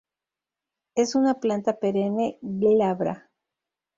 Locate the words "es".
0.95-1.13